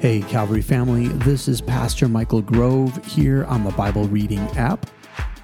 Hey, 0.00 0.20
Calvary 0.20 0.62
family, 0.62 1.08
this 1.08 1.48
is 1.48 1.60
Pastor 1.60 2.06
Michael 2.06 2.40
Grove 2.40 3.04
here 3.04 3.44
on 3.46 3.64
the 3.64 3.72
Bible 3.72 4.04
Reading 4.04 4.38
app. 4.56 4.88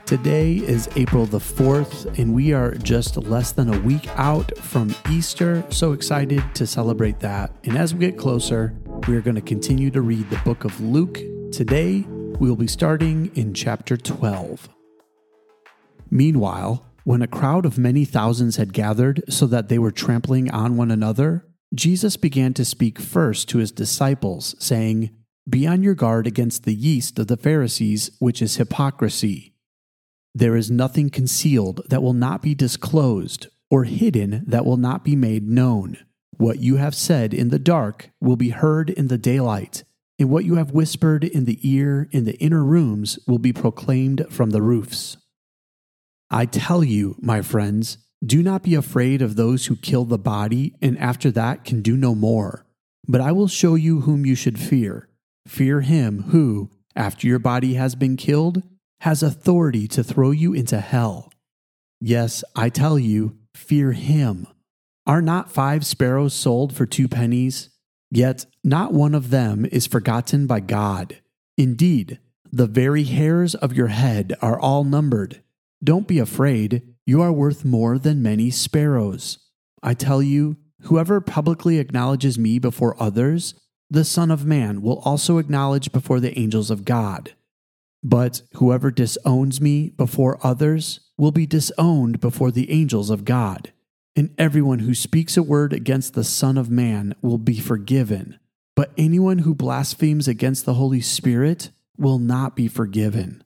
Today 0.07 0.59
is 0.59 0.89
April 0.95 1.27
the 1.27 1.41
4th, 1.41 2.21
and 2.21 2.33
we 2.33 2.53
are 2.53 2.73
just 2.77 3.17
less 3.17 3.51
than 3.51 3.75
a 3.75 3.81
week 3.81 4.07
out 4.11 4.57
from 4.59 4.95
Easter. 5.11 5.65
So 5.71 5.91
excited 5.91 6.41
to 6.55 6.69
celebrate 6.69 7.19
that. 7.19 7.51
And 7.65 7.77
as 7.77 7.95
we 7.95 8.07
get 8.07 8.17
closer, 8.17 8.77
we 9.09 9.17
are 9.17 9.21
going 9.21 9.35
to 9.35 9.41
continue 9.41 9.91
to 9.91 10.01
read 10.01 10.31
the 10.31 10.41
book 10.45 10.65
of 10.65 10.81
Luke. 10.81 11.19
Today, 11.51 12.03
we 12.39 12.49
will 12.49 12.55
be 12.55 12.69
starting 12.69 13.33
in 13.35 13.55
chapter 13.55 13.97
12. 13.97 14.69
Meanwhile, 16.11 16.87
when 17.03 17.23
a 17.23 17.27
crowd 17.27 17.67
of 17.67 17.77
many 17.77 18.05
thousands 18.05 18.55
had 18.55 18.73
gathered 18.73 19.25
so 19.29 19.49
that 19.49 19.69
they 19.69 19.81
were 19.81 19.91
trampling 19.91 20.49
on 20.53 20.77
one 20.77 20.93
another, 20.93 21.45
Jesus 21.75 22.17
began 22.17 22.55
to 22.55 22.65
speak 22.65 23.01
first 23.01 23.49
to 23.49 23.59
his 23.59 23.73
disciples, 23.73 24.55
saying, 24.59 25.11
Be 25.49 25.67
on 25.67 25.83
your 25.83 25.95
guard 25.95 26.27
against 26.27 26.65
the 26.65 26.75
yeast 26.75 27.19
of 27.19 27.27
the 27.27 27.37
Pharisees, 27.37 28.11
which 28.21 28.41
is 28.41 28.57
hypocrisy. 28.57 29.55
There 30.35 30.57
is 30.57 30.71
nothing 30.71 31.11
concealed 31.11 31.83
that 31.89 32.03
will 32.03 32.13
not 32.13 32.43
be 32.43 32.55
disclosed, 32.55 33.49
or 33.71 33.85
hidden 33.85 34.45
that 34.47 34.65
will 34.65 34.77
not 34.77 35.05
be 35.05 35.17
made 35.17 35.49
known. 35.49 35.99
What 36.37 36.61
you 36.61 36.77
have 36.77 36.95
said 36.95 37.35
in 37.35 37.49
the 37.49 37.59
dark 37.59 38.11
will 38.21 38.37
be 38.37 38.51
heard 38.51 38.91
in 38.91 39.09
the 39.09 39.19
daylight, 39.19 39.85
and 40.19 40.31
what 40.31 40.45
you 40.45 40.57
have 40.57 40.71
whispered 40.71 41.25
in 41.25 41.45
the 41.45 41.59
ear 41.69 42.09
in 42.13 42.25
the 42.25 42.37
inner 42.39 42.65
rooms 42.65 43.19
will 43.27 43.39
be 43.39 43.53
proclaimed 43.53 44.27
from 44.31 44.51
the 44.51 44.63
roofs. 44.63 45.17
I 46.31 46.47
tell 46.47 46.83
you, 46.83 47.17
my 47.21 47.43
friends, 47.43 47.99
do 48.27 48.43
not 48.43 48.63
be 48.63 48.75
afraid 48.75 49.23
of 49.23 49.37
those 49.37 49.67
who 49.67 49.77
kill 49.77 50.05
the 50.05 50.19
body 50.19 50.75
and 50.81 50.99
after 50.99 51.31
that 51.33 51.65
can 51.65 51.83
do 51.83 51.97
no 51.97 52.15
more. 52.15 52.65
But 53.07 53.21
I 53.21 53.33
will 53.33 53.49
show 53.49 53.75
you 53.75 54.03
whom 54.03 54.25
you 54.25 54.35
should 54.35 54.59
fear. 54.59 55.09
Fear 55.47 55.83
him 55.83 56.25
who, 56.29 56.71
after 56.97 57.27
your 57.27 57.39
body 57.39 57.75
has 57.75 57.95
been 57.95 58.17
killed, 58.17 58.63
has 59.01 59.23
authority 59.23 59.87
to 59.89 60.03
throw 60.03 60.31
you 60.31 60.55
into 60.55 60.81
hell. 60.81 61.31
Yes, 62.01 62.43
I 62.57 62.71
tell 62.71 62.99
you, 62.99 63.37
fear 63.55 63.93
him. 63.93 64.47
Are 65.07 65.21
not 65.21 65.51
five 65.51 65.85
sparrows 65.85 66.33
sold 66.33 66.75
for 66.75 66.87
two 66.87 67.09
pennies? 67.09 67.69
Yet 68.11 68.47
not 68.63 68.93
one 68.93 69.15
of 69.15 69.31
them 69.31 69.67
is 69.67 69.87
forgotten 69.87 70.47
by 70.47 70.61
God. 70.61 71.21
Indeed, 71.59 72.21
the 72.51 72.67
very 72.67 73.05
hairs 73.05 73.55
of 73.55 73.75
your 73.75 73.89
head 73.89 74.35
are 74.41 74.59
all 74.59 74.85
numbered. 74.85 75.43
Don't 75.83 76.09
be 76.09 76.19
afraid. 76.19 76.94
You 77.07 77.21
are 77.21 77.33
worth 77.33 77.65
more 77.65 77.99
than 77.99 78.23
many 78.23 78.51
sparrows. 78.51 79.39
I 79.83 79.95
tell 79.95 80.23
you, 80.23 80.57
whoever 80.83 81.21
publicly 81.21 81.79
acknowledges 81.79 82.39
me 82.39 82.59
before 82.59 83.01
others, 83.01 83.55
the 83.91 84.05
Son 84.05 84.31
of 84.31 84.47
Man 84.47 84.81
will 84.81 85.01
also 85.01 85.39
acknowledge 85.39 85.93
before 85.93 86.19
the 86.19 86.37
angels 86.39 86.71
of 86.71 86.85
God. 86.87 87.35
But 88.03 88.43
whoever 88.55 88.91
disowns 88.91 89.61
me 89.61 89.91
before 89.91 90.39
others 90.43 91.01
will 91.19 91.31
be 91.31 91.47
disowned 91.47 92.21
before 92.21 92.51
the 92.51 92.71
angels 92.71 93.11
of 93.11 93.25
God. 93.25 93.73
And 94.17 94.35
everyone 94.39 94.81
who 94.81 94.95
speaks 94.95 95.37
a 95.37 95.43
word 95.43 95.73
against 95.73 96.15
the 96.15 96.25
Son 96.25 96.57
of 96.57 96.71
Man 96.71 97.15
will 97.21 97.39
be 97.39 97.61
forgiven. 97.61 98.39
But 98.75 98.93
anyone 98.97 99.39
who 99.39 99.55
blasphemes 99.55 100.27
against 100.27 100.65
the 100.65 100.75
Holy 100.75 101.01
Spirit 101.01 101.71
will 101.99 102.19
not 102.19 102.57
be 102.57 102.67
forgiven. 102.67 103.44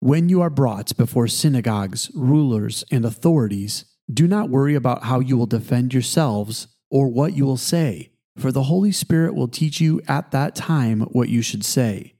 When 0.00 0.28
you 0.28 0.40
are 0.42 0.50
brought 0.50 0.96
before 0.96 1.26
synagogues, 1.26 2.10
rulers, 2.14 2.84
and 2.90 3.04
authorities, 3.04 3.84
do 4.12 4.28
not 4.28 4.48
worry 4.48 4.76
about 4.76 5.04
how 5.04 5.18
you 5.18 5.36
will 5.36 5.46
defend 5.46 5.92
yourselves 5.92 6.68
or 6.88 7.08
what 7.08 7.36
you 7.36 7.44
will 7.44 7.56
say, 7.56 8.12
for 8.36 8.52
the 8.52 8.64
Holy 8.64 8.92
Spirit 8.92 9.34
will 9.34 9.48
teach 9.48 9.80
you 9.80 10.00
at 10.06 10.30
that 10.30 10.54
time 10.54 11.00
what 11.00 11.28
you 11.28 11.42
should 11.42 11.64
say. 11.64 12.14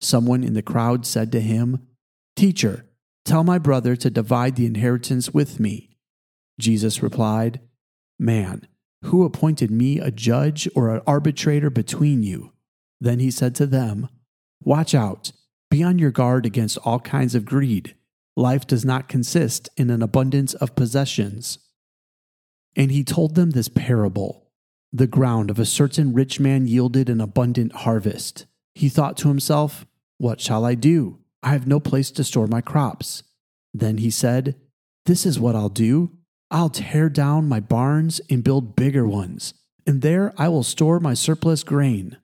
Someone 0.00 0.44
in 0.44 0.54
the 0.54 0.62
crowd 0.62 1.04
said 1.04 1.32
to 1.32 1.40
him, 1.40 1.88
Teacher, 2.36 2.86
tell 3.24 3.42
my 3.42 3.58
brother 3.58 3.96
to 3.96 4.10
divide 4.10 4.54
the 4.54 4.66
inheritance 4.66 5.34
with 5.34 5.58
me. 5.58 5.90
Jesus 6.60 7.02
replied, 7.02 7.60
Man, 8.16 8.68
who 9.02 9.24
appointed 9.24 9.72
me 9.72 9.98
a 9.98 10.12
judge 10.12 10.68
or 10.76 10.94
an 10.94 11.02
arbitrator 11.04 11.68
between 11.68 12.22
you? 12.22 12.52
Then 13.00 13.18
he 13.18 13.32
said 13.32 13.56
to 13.56 13.66
them, 13.66 14.08
Watch 14.62 14.94
out 14.94 15.32
be 15.70 15.82
on 15.82 15.98
your 15.98 16.10
guard 16.10 16.46
against 16.46 16.78
all 16.78 17.00
kinds 17.00 17.34
of 17.34 17.44
greed. 17.44 17.94
Life 18.36 18.66
does 18.66 18.84
not 18.84 19.08
consist 19.08 19.68
in 19.76 19.90
an 19.90 20.02
abundance 20.02 20.54
of 20.54 20.76
possessions. 20.76 21.58
And 22.76 22.90
he 22.90 23.04
told 23.04 23.34
them 23.34 23.50
this 23.50 23.68
parable 23.68 24.50
The 24.92 25.06
ground 25.06 25.50
of 25.50 25.58
a 25.58 25.66
certain 25.66 26.14
rich 26.14 26.38
man 26.38 26.66
yielded 26.66 27.08
an 27.08 27.20
abundant 27.20 27.72
harvest. 27.72 28.46
He 28.74 28.88
thought 28.88 29.16
to 29.18 29.28
himself, 29.28 29.86
What 30.18 30.40
shall 30.40 30.64
I 30.64 30.74
do? 30.74 31.18
I 31.42 31.50
have 31.50 31.66
no 31.66 31.80
place 31.80 32.10
to 32.12 32.24
store 32.24 32.46
my 32.46 32.60
crops. 32.60 33.24
Then 33.74 33.98
he 33.98 34.10
said, 34.10 34.56
This 35.06 35.26
is 35.26 35.40
what 35.40 35.56
I'll 35.56 35.68
do. 35.68 36.12
I'll 36.50 36.70
tear 36.70 37.08
down 37.08 37.48
my 37.48 37.60
barns 37.60 38.20
and 38.30 38.42
build 38.42 38.74
bigger 38.74 39.06
ones, 39.06 39.52
and 39.86 40.00
there 40.00 40.32
I 40.38 40.48
will 40.48 40.62
store 40.62 40.98
my 40.98 41.12
surplus 41.12 41.62
grain. 41.62 42.16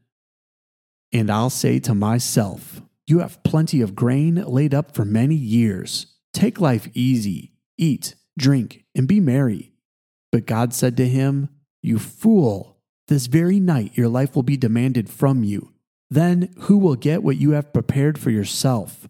And 1.12 1.30
I'll 1.30 1.50
say 1.50 1.78
to 1.80 1.94
myself, 1.94 2.80
you 3.06 3.18
have 3.20 3.42
plenty 3.42 3.80
of 3.80 3.94
grain 3.94 4.36
laid 4.36 4.74
up 4.74 4.94
for 4.94 5.04
many 5.04 5.34
years. 5.34 6.06
Take 6.32 6.60
life 6.60 6.88
easy, 6.94 7.52
eat, 7.76 8.14
drink, 8.38 8.84
and 8.94 9.06
be 9.06 9.20
merry. 9.20 9.72
But 10.32 10.46
God 10.46 10.72
said 10.72 10.96
to 10.96 11.08
him, 11.08 11.48
You 11.82 11.98
fool, 11.98 12.78
this 13.08 13.26
very 13.26 13.60
night 13.60 13.96
your 13.96 14.08
life 14.08 14.34
will 14.34 14.42
be 14.42 14.56
demanded 14.56 15.08
from 15.10 15.44
you. 15.44 15.72
Then 16.10 16.54
who 16.60 16.78
will 16.78 16.96
get 16.96 17.22
what 17.22 17.36
you 17.36 17.50
have 17.52 17.72
prepared 17.72 18.18
for 18.18 18.30
yourself? 18.30 19.08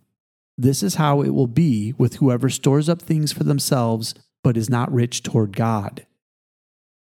This 0.56 0.82
is 0.82 0.96
how 0.96 1.22
it 1.22 1.30
will 1.30 1.46
be 1.46 1.94
with 1.98 2.16
whoever 2.16 2.48
stores 2.48 2.88
up 2.88 3.02
things 3.02 3.32
for 3.32 3.44
themselves, 3.44 4.14
but 4.42 4.56
is 4.56 4.70
not 4.70 4.92
rich 4.92 5.22
toward 5.22 5.56
God. 5.56 6.06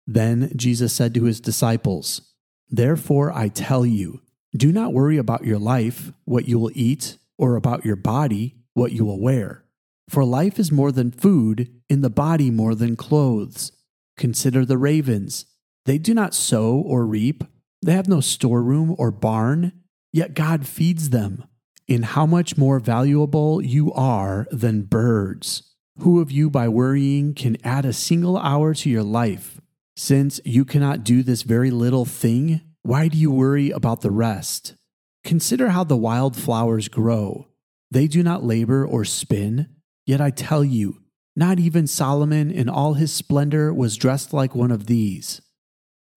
Then 0.05 0.51
Jesus 0.55 0.93
said 0.93 1.13
to 1.13 1.23
his 1.23 1.39
disciples, 1.39 2.33
Therefore 2.69 3.31
I 3.31 3.47
tell 3.47 3.85
you, 3.85 4.21
do 4.55 4.71
not 4.71 4.93
worry 4.93 5.17
about 5.17 5.45
your 5.45 5.59
life, 5.59 6.11
what 6.25 6.47
you 6.47 6.59
will 6.59 6.71
eat, 6.73 7.17
or 7.37 7.55
about 7.55 7.85
your 7.85 7.95
body, 7.95 8.55
what 8.73 8.91
you 8.91 9.05
will 9.05 9.19
wear. 9.19 9.63
For 10.09 10.23
life 10.23 10.59
is 10.59 10.71
more 10.71 10.91
than 10.91 11.11
food, 11.11 11.69
and 11.89 12.03
the 12.03 12.09
body 12.09 12.51
more 12.51 12.75
than 12.75 12.95
clothes. 12.95 13.71
Consider 14.17 14.65
the 14.65 14.77
ravens. 14.77 15.45
They 15.85 15.97
do 15.97 16.13
not 16.13 16.35
sow 16.35 16.75
or 16.75 17.05
reap, 17.05 17.43
they 17.81 17.93
have 17.93 18.07
no 18.07 18.21
storeroom 18.21 18.95
or 18.97 19.11
barn, 19.11 19.73
yet 20.13 20.35
God 20.35 20.65
feeds 20.65 21.09
them. 21.09 21.43
In 21.85 22.03
how 22.03 22.25
much 22.25 22.55
more 22.57 22.79
valuable 22.79 23.61
you 23.61 23.91
are 23.91 24.47
than 24.51 24.83
birds. 24.83 25.63
Who 25.99 26.21
of 26.21 26.31
you, 26.31 26.49
by 26.49 26.69
worrying, 26.69 27.33
can 27.33 27.57
add 27.63 27.83
a 27.85 27.91
single 27.91 28.37
hour 28.37 28.73
to 28.73 28.89
your 28.89 29.03
life? 29.03 29.59
Since 29.97 30.39
you 30.45 30.63
cannot 30.63 31.03
do 31.03 31.23
this 31.23 31.41
very 31.41 31.71
little 31.71 32.05
thing, 32.05 32.61
why 32.85 33.07
do 33.07 33.17
you 33.17 33.31
worry 33.31 33.71
about 33.71 34.01
the 34.01 34.11
rest? 34.11 34.75
Consider 35.23 35.69
how 35.69 35.85
the 35.85 35.95
wild 35.95 36.35
flowers 36.35 36.89
grow. 36.89 37.47
They 37.89 38.07
do 38.07 38.21
not 38.21 38.43
labor 38.43 38.85
or 38.85 39.05
spin. 39.05 39.69
Yet 40.05 40.19
I 40.19 40.31
tell 40.31 40.65
you, 40.65 41.01
not 41.33 41.59
even 41.59 41.87
Solomon 41.87 42.51
in 42.51 42.67
all 42.67 42.95
his 42.95 43.13
splendor 43.13 43.73
was 43.73 43.95
dressed 43.95 44.33
like 44.33 44.53
one 44.53 44.69
of 44.69 44.87
these. 44.87 45.41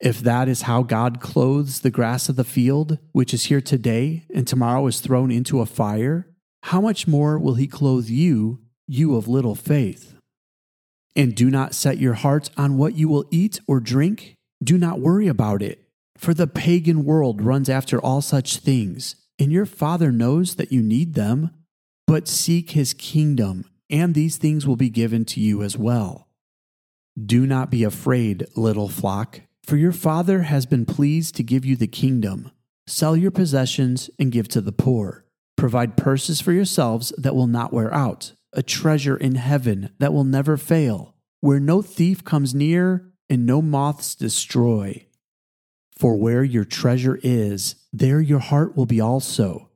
If 0.00 0.19
that 0.21 0.49
is 0.49 0.62
how 0.62 0.82
God 0.82 1.21
clothes 1.21 1.81
the 1.81 1.91
grass 1.91 2.28
of 2.28 2.34
the 2.34 2.43
field, 2.43 2.98
which 3.12 3.33
is 3.33 3.44
here 3.44 3.60
today 3.60 4.27
and 4.34 4.44
tomorrow 4.44 4.84
is 4.88 4.98
thrown 4.98 5.31
into 5.31 5.60
a 5.60 5.66
fire, 5.66 6.27
how 6.65 6.81
much 6.81 7.06
more 7.06 7.38
will 7.38 7.54
he 7.54 7.69
clothe 7.69 8.09
you, 8.09 8.60
you 8.88 9.15
of 9.15 9.28
little 9.28 9.54
faith? 9.54 10.16
And 11.15 11.33
do 11.37 11.48
not 11.48 11.77
set 11.77 11.98
your 11.98 12.15
heart 12.15 12.50
on 12.56 12.77
what 12.77 12.97
you 12.97 13.09
will 13.09 13.25
eat 13.31 13.60
or 13.69 13.78
drink. 13.78 14.34
Do 14.65 14.77
not 14.77 14.98
worry 14.98 15.28
about 15.28 15.62
it 15.62 15.86
for 16.16 16.34
the 16.34 16.47
pagan 16.47 17.04
world 17.04 17.43
runs 17.43 17.69
after 17.69 18.01
all 18.01 18.21
such 18.21 18.59
things, 18.59 19.16
and 19.39 19.53
your 19.53 19.66
Father 19.66 20.10
knows 20.10 20.57
that 20.57 20.72
you 20.72 20.83
need 20.83 21.15
them. 21.15 21.51
But 22.07 22.28
seek 22.28 22.71
his 22.71 22.95
kingdom, 22.95 23.65
and 23.91 24.15
these 24.15 24.36
things 24.36 24.66
will 24.66 24.77
be 24.77 24.91
given 24.91 25.24
to 25.27 25.41
you 25.41 25.63
as 25.63 25.77
well. 25.77 26.28
Do 27.22 27.47
not 27.47 27.71
be 27.71 27.83
afraid, 27.83 28.47
little 28.54 28.89
flock, 28.89 29.41
for 29.65 29.77
your 29.77 29.92
Father 29.92 30.42
has 30.42 30.66
been 30.66 30.84
pleased 30.86 31.34
to 31.36 31.42
give 31.42 31.65
you 31.65 31.74
the 31.74 31.86
kingdom. 31.89 32.53
Sell 32.86 33.16
your 33.16 33.33
possessions 33.33 34.09
and 34.19 34.30
give 34.30 34.47
to 34.48 34.60
the 34.60 34.72
poor. 34.72 35.24
Provide 35.57 35.97
purses 35.97 36.41
for 36.41 36.53
yourselves 36.53 37.12
that 37.19 37.34
will 37.34 37.47
not 37.47 37.72
wear 37.72 37.92
out, 37.92 38.33
a 38.53 38.62
treasure 38.62 39.16
in 39.16 39.34
heaven 39.34 39.91
that 39.98 40.12
will 40.12 40.24
never 40.24 40.57
fail, 40.57 41.15
where 41.41 41.59
no 41.59 41.83
thief 41.83 42.22
comes 42.22 42.54
near 42.54 43.10
and 43.28 43.47
no 43.47 43.60
moths 43.60 44.15
destroy. 44.15 45.06
For 45.97 46.16
where 46.16 46.45
your 46.45 46.65
treasure 46.65 47.19
is, 47.22 47.77
there 47.93 48.21
your 48.21 48.39
heart 48.39 48.77
will 48.77 48.87
be 48.87 49.01
also. 49.01 49.71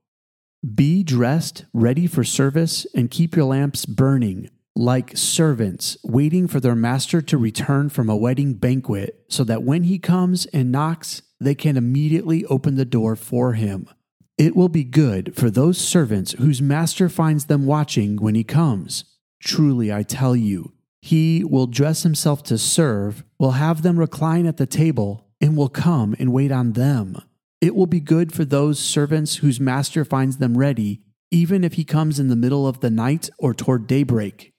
Be 0.74 1.02
dressed, 1.02 1.64
ready 1.72 2.06
for 2.06 2.24
service, 2.24 2.86
and 2.94 3.10
keep 3.10 3.34
your 3.34 3.46
lamps 3.46 3.86
burning, 3.86 4.50
like 4.76 5.16
servants 5.16 5.96
waiting 6.04 6.46
for 6.46 6.60
their 6.60 6.74
master 6.74 7.22
to 7.22 7.38
return 7.38 7.88
from 7.88 8.10
a 8.10 8.16
wedding 8.16 8.54
banquet, 8.54 9.24
so 9.28 9.44
that 9.44 9.62
when 9.62 9.84
he 9.84 9.98
comes 9.98 10.44
and 10.46 10.70
knocks, 10.70 11.22
they 11.40 11.54
can 11.54 11.78
immediately 11.78 12.44
open 12.46 12.74
the 12.74 12.84
door 12.84 13.16
for 13.16 13.54
him. 13.54 13.88
It 14.36 14.54
will 14.54 14.68
be 14.68 14.84
good 14.84 15.34
for 15.34 15.50
those 15.50 15.78
servants 15.78 16.32
whose 16.32 16.60
master 16.60 17.08
finds 17.08 17.46
them 17.46 17.64
watching 17.64 18.16
when 18.16 18.34
he 18.34 18.44
comes. 18.44 19.04
Truly, 19.42 19.90
I 19.90 20.02
tell 20.02 20.36
you, 20.36 20.74
he 21.00 21.42
will 21.42 21.66
dress 21.66 22.02
himself 22.02 22.42
to 22.44 22.58
serve, 22.58 23.24
will 23.38 23.52
have 23.52 23.80
them 23.80 23.98
recline 23.98 24.44
at 24.44 24.58
the 24.58 24.66
table, 24.66 25.29
and 25.40 25.56
will 25.56 25.68
come 25.68 26.14
and 26.18 26.32
wait 26.32 26.52
on 26.52 26.72
them. 26.72 27.20
It 27.60 27.74
will 27.74 27.86
be 27.86 28.00
good 28.00 28.32
for 28.32 28.44
those 28.44 28.78
servants 28.78 29.36
whose 29.36 29.60
master 29.60 30.04
finds 30.04 30.38
them 30.38 30.56
ready, 30.56 31.02
even 31.30 31.62
if 31.62 31.74
he 31.74 31.84
comes 31.84 32.18
in 32.18 32.28
the 32.28 32.36
middle 32.36 32.66
of 32.66 32.80
the 32.80 32.90
night 32.90 33.30
or 33.38 33.54
toward 33.54 33.86
daybreak. 33.86 34.52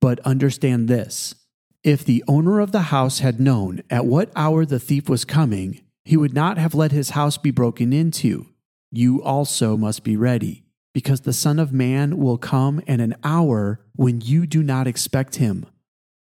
But 0.00 0.20
understand 0.20 0.88
this 0.88 1.34
if 1.82 2.04
the 2.04 2.22
owner 2.28 2.60
of 2.60 2.72
the 2.72 2.82
house 2.82 3.18
had 3.18 3.40
known 3.40 3.82
at 3.90 4.06
what 4.06 4.30
hour 4.36 4.64
the 4.64 4.78
thief 4.78 5.08
was 5.08 5.24
coming, 5.24 5.80
he 6.04 6.16
would 6.16 6.34
not 6.34 6.58
have 6.58 6.74
let 6.74 6.92
his 6.92 7.10
house 7.10 7.38
be 7.38 7.50
broken 7.50 7.92
into. 7.92 8.46
You 8.90 9.22
also 9.22 9.76
must 9.76 10.04
be 10.04 10.16
ready, 10.16 10.64
because 10.92 11.22
the 11.22 11.32
Son 11.32 11.58
of 11.58 11.72
Man 11.72 12.18
will 12.18 12.38
come 12.38 12.82
at 12.86 13.00
an 13.00 13.16
hour 13.24 13.80
when 13.96 14.20
you 14.20 14.46
do 14.46 14.62
not 14.62 14.86
expect 14.86 15.36
him. 15.36 15.66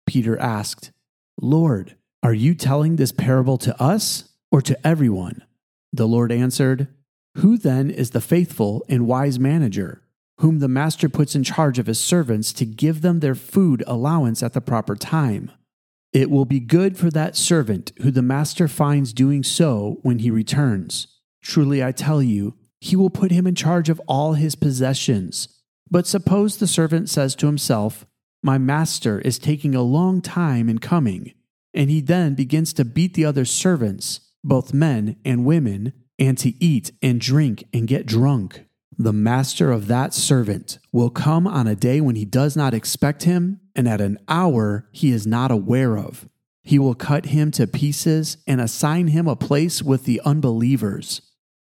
Peter 0.07 0.39
asked, 0.39 0.91
Lord, 1.41 1.97
are 2.25 2.33
you 2.33 2.55
telling 2.55 2.97
this 2.97 3.13
parable 3.13 3.59
to 3.59 3.81
us 3.81 4.31
or 4.51 4.63
to 4.63 4.87
everyone? 4.87 5.45
The 5.93 6.09
Lord 6.09 6.33
answered, 6.33 6.89
Who 7.37 7.59
then 7.59 7.91
is 7.91 8.11
the 8.11 8.23
faithful 8.23 8.83
and 8.89 9.07
wise 9.07 9.39
manager, 9.39 10.03
whom 10.39 10.59
the 10.59 10.67
master 10.67 11.11
puts 11.11 11.35
in 11.35 11.45
charge 11.45 11.79
of 11.79 11.87
his 11.87 12.01
servants 12.01 12.55
to 12.55 12.65
give 12.65 13.03
them 13.03 13.21
their 13.21 13.35
food 13.35 13.85
allowance 13.87 14.43
at 14.43 14.55
the 14.55 14.63
proper 14.63 14.97
time? 14.97 15.51
It 16.15 16.31
will 16.31 16.47
be 16.47 16.61
good 16.61 16.97
for 16.97 17.11
that 17.11 17.37
servant 17.37 17.93
who 18.01 18.11
the 18.11 18.23
master 18.23 18.69
finds 18.69 19.13
doing 19.13 19.43
so 19.43 19.99
when 20.01 20.21
he 20.21 20.31
returns. 20.31 21.09
Truly 21.43 21.85
I 21.85 21.93
tell 21.93 22.23
you, 22.23 22.55
he 22.81 22.97
will 22.97 23.11
put 23.11 23.33
him 23.33 23.47
in 23.47 23.55
charge 23.55 23.91
of 23.91 24.01
all 24.09 24.33
his 24.33 24.55
possessions. 24.55 25.61
But 25.91 26.07
suppose 26.07 26.57
the 26.57 26.67
servant 26.67 27.11
says 27.11 27.35
to 27.37 27.47
himself, 27.47 28.07
my 28.43 28.57
master 28.57 29.21
is 29.21 29.39
taking 29.39 29.75
a 29.75 29.83
long 29.83 30.23
time 30.23 30.71
in 30.71 30.79
coming. 30.79 31.35
And 31.75 31.91
he 31.91 32.01
then 32.01 32.35
begins 32.35 32.73
to 32.75 32.85
beat 32.85 33.15
the 33.15 33.25
other 33.25 33.45
servants, 33.45 34.21
both 34.43 34.73
men 34.73 35.17
and 35.25 35.45
women, 35.45 35.93
and 36.19 36.39
to 36.39 36.51
eat 36.65 36.93
and 37.03 37.21
drink 37.21 37.65
and 37.73 37.89
get 37.89 38.07
drunk. 38.07 38.67
The 38.97 39.13
master 39.13 39.73
of 39.73 39.89
that 39.89 40.15
servant 40.15 40.79
will 40.93 41.11
come 41.11 41.49
on 41.49 41.67
a 41.67 41.75
day 41.75 42.01
when 42.01 42.15
he 42.15 42.25
does 42.25 42.57
not 42.57 42.75
expect 42.75 43.25
him, 43.25 43.61
and 43.75 43.89
at 43.89 44.01
an 44.01 44.19
hour 44.29 44.89
he 44.93 45.11
is 45.11 45.27
not 45.27 45.51
aware 45.51 45.99
of. 45.99 46.29
He 46.63 46.79
will 46.79 46.95
cut 46.95 47.27
him 47.27 47.51
to 47.53 47.67
pieces 47.67 48.39
and 48.47 48.61
assign 48.61 49.09
him 49.09 49.27
a 49.27 49.37
place 49.37 49.83
with 49.83 50.05
the 50.05 50.21
unbelievers. 50.25 51.21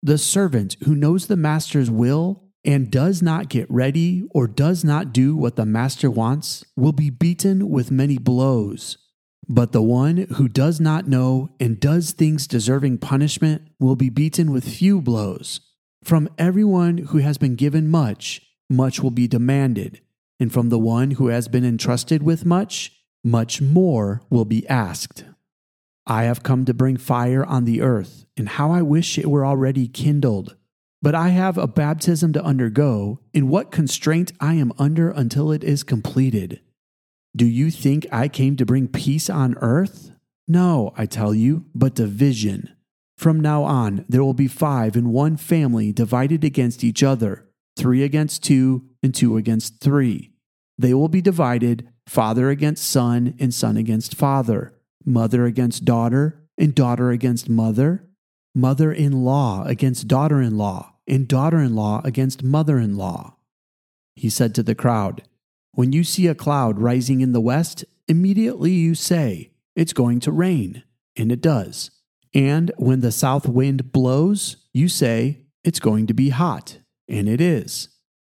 The 0.02 0.18
servant 0.18 0.78
who 0.86 0.96
knows 0.96 1.28
the 1.28 1.36
master's 1.36 1.92
will 1.92 2.44
and 2.64 2.90
does 2.90 3.22
not 3.22 3.50
get 3.50 3.70
ready 3.70 4.24
or 4.32 4.48
does 4.48 4.84
not 4.84 5.14
do 5.14 5.36
what 5.36 5.58
the 5.58 5.66
master 5.66 6.10
wants 6.10 6.66
will 6.76 6.94
be 6.94 7.10
beaten 7.10 7.70
with 7.70 7.92
many 7.92 8.18
blows. 8.18 8.98
But 9.48 9.72
the 9.72 9.82
one 9.82 10.18
who 10.36 10.48
does 10.48 10.80
not 10.80 11.08
know 11.08 11.50
and 11.60 11.80
does 11.80 12.12
things 12.12 12.48
deserving 12.48 13.00
punishment 13.00 13.64
will 13.80 13.96
be 13.96 14.10
beaten 14.10 14.52
with 14.52 14.68
few 14.68 15.02
blows. 15.02 15.62
From 16.04 16.30
everyone 16.38 16.98
who 16.98 17.18
has 17.18 17.38
been 17.38 17.56
given 17.56 17.90
much, 17.90 18.42
much 18.70 19.02
will 19.02 19.12
be 19.12 19.28
demanded, 19.28 20.02
and 20.40 20.52
from 20.54 20.70
the 20.70 20.80
one 20.80 21.12
who 21.12 21.28
has 21.28 21.48
been 21.48 21.66
entrusted 21.66 22.24
with 22.24 22.46
much, 22.46 22.94
much 23.24 23.62
more 23.62 24.22
will 24.30 24.46
be 24.46 24.68
asked. 24.68 25.26
I 26.06 26.24
have 26.24 26.44
come 26.44 26.66
to 26.66 26.74
bring 26.74 26.98
fire 26.98 27.46
on 27.46 27.66
the 27.66 27.82
earth, 27.82 28.26
and 28.38 28.50
how 28.50 28.72
I 28.72 28.82
wish 28.82 29.18
it 29.18 29.30
were 29.30 29.46
already 29.46 29.88
kindled. 29.88 30.56
But 31.02 31.16
I 31.16 31.30
have 31.30 31.58
a 31.58 31.68
baptism 31.68 32.34
to 32.34 32.44
undergo, 32.44 33.20
and 33.34 33.50
what 33.50 33.72
constraint 33.72 34.32
I 34.40 34.56
am 34.56 34.74
under 34.78 35.12
until 35.12 35.52
it 35.52 35.64
is 35.64 35.84
completed. 35.84 36.62
Do 37.36 37.46
you 37.46 37.72
think 37.72 38.06
I 38.12 38.28
came 38.28 38.56
to 38.58 38.66
bring 38.66 38.88
peace 38.88 39.30
on 39.30 39.56
earth? 39.60 40.12
No, 40.48 40.94
I 40.98 41.06
tell 41.06 41.34
you, 41.34 41.66
but 41.76 41.96
division. 41.96 42.76
From 43.18 43.40
now 43.40 43.64
on, 43.64 44.06
there 44.10 44.24
will 44.24 44.34
be 44.34 44.48
five 44.48 44.96
in 44.96 45.12
one 45.12 45.38
family 45.38 45.92
divided 45.92 46.44
against 46.44 46.84
each 46.84 47.04
other, 47.04 47.48
three 47.78 48.04
against 48.04 48.44
two, 48.44 48.84
and 49.04 49.14
two 49.14 49.38
against 49.38 49.80
three. 49.80 50.32
They 50.78 50.94
will 50.94 51.10
be 51.10 51.22
divided, 51.22 51.90
father 52.08 52.50
against 52.50 52.90
son, 52.90 53.36
and 53.40 53.54
son 53.54 53.78
against 53.78 54.16
father, 54.16 54.74
mother 55.06 55.46
against 55.46 55.86
daughter, 55.86 56.42
and 56.58 56.74
daughter 56.74 57.12
against 57.12 57.50
mother 57.50 58.10
mother 58.56 58.92
in 58.92 59.24
law 59.24 59.64
against 59.66 60.08
daughter 60.08 60.42
in 60.42 60.58
law, 60.58 60.94
and 61.08 61.28
daughter 61.28 61.60
in 61.60 61.76
law 61.76 62.02
against 62.04 62.44
mother 62.44 62.78
in 62.78 62.98
law. 62.98 63.36
He 64.16 64.30
said 64.30 64.54
to 64.56 64.64
the 64.64 64.76
crowd, 64.76 65.24
When 65.74 65.92
you 65.94 66.04
see 66.04 66.28
a 66.28 66.36
cloud 66.36 66.80
rising 66.80 67.22
in 67.22 67.32
the 67.32 67.42
west, 67.42 67.86
immediately 68.08 68.72
you 68.72 68.96
say, 68.96 69.52
It's 69.76 69.94
going 69.94 70.20
to 70.22 70.32
rain, 70.32 70.84
and 71.16 71.32
it 71.32 71.42
does. 71.42 71.92
And 72.34 72.72
when 72.78 73.02
the 73.02 73.12
south 73.12 73.48
wind 73.48 73.92
blows, 73.92 74.58
you 74.74 74.90
say, 74.90 75.46
It's 75.64 75.80
going 75.80 76.08
to 76.08 76.14
be 76.14 76.30
hot, 76.30 76.80
and 77.08 77.30
it 77.30 77.42
is. 77.42 77.90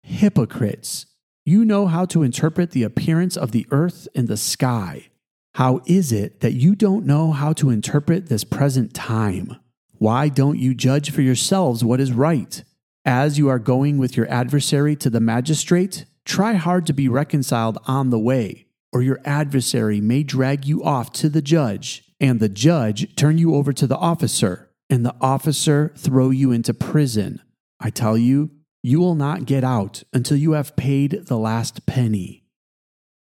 Hypocrites! 0.04 1.06
You 1.44 1.66
know 1.66 1.88
how 1.88 2.06
to 2.06 2.22
interpret 2.22 2.72
the 2.72 2.84
appearance 2.84 3.36
of 3.36 3.52
the 3.52 3.66
earth 3.72 4.08
and 4.14 4.28
the 4.28 4.38
sky. 4.38 5.08
How 5.56 5.82
is 5.86 6.12
it 6.12 6.42
that 6.42 6.54
you 6.54 6.76
don't 6.76 7.06
know 7.06 7.32
how 7.32 7.54
to 7.54 7.72
interpret 7.72 8.28
this 8.28 8.44
present 8.44 8.94
time? 8.94 9.58
Why 9.98 10.30
don't 10.30 10.60
you 10.60 10.74
judge 10.74 11.12
for 11.12 11.22
yourselves 11.22 11.84
what 11.84 12.00
is 12.00 12.12
right? 12.12 12.64
As 13.04 13.38
you 13.38 13.50
are 13.50 13.60
going 13.60 13.98
with 13.98 14.16
your 14.16 14.30
adversary 14.30 14.96
to 14.98 15.10
the 15.10 15.20
magistrate, 15.20 16.06
try 16.26 16.54
hard 16.54 16.86
to 16.88 16.94
be 16.94 17.08
reconciled 17.08 17.78
on 17.88 18.10
the 18.10 18.20
way, 18.20 18.68
or 18.94 19.02
your 19.02 19.20
adversary 19.26 20.02
may 20.02 20.24
drag 20.24 20.66
you 20.66 20.84
off 20.84 21.12
to 21.14 21.30
the 21.30 21.42
judge, 21.42 22.04
and 22.20 22.40
the 22.40 22.50
judge 22.50 23.16
turn 23.16 23.38
you 23.38 23.56
over 23.56 23.74
to 23.74 23.88
the 23.88 23.98
officer, 23.98 24.70
and 24.90 25.06
the 25.06 25.16
officer 25.22 25.94
throw 25.98 26.30
you 26.30 26.52
into 26.52 26.74
prison. 26.74 27.42
I 27.80 27.90
tell 27.90 28.18
you, 28.18 28.52
you 28.84 29.00
will 29.00 29.16
not 29.16 29.46
get 29.46 29.64
out 29.64 30.04
until 30.14 30.38
you 30.38 30.54
have 30.54 30.76
paid 30.76 31.28
the 31.28 31.38
last 31.38 31.86
penny. 31.86 32.44